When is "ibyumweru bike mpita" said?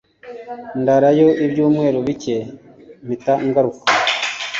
1.45-3.33